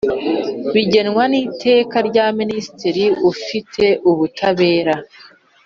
bigenwa 0.73 1.23
n 1.31 1.33
Iteka 1.45 1.97
rya 2.09 2.25
Minisitiri 2.39 3.05
ufite 3.31 3.83
ubutabera 4.11 4.95